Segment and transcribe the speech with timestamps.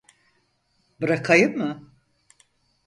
[1.01, 1.91] Bırakayım mı?